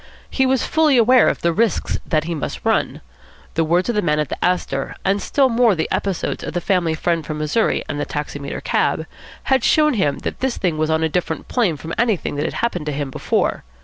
[0.31, 3.01] He was fully aware of the risks that he must run.
[3.53, 6.59] The words of the man at the Astor, and still more the episodes of the
[6.59, 9.05] family friend from Missouri and the taximeter cab,
[9.43, 12.53] had shown him that this thing was on a different plane from anything that had
[12.65, 13.63] happened to him before.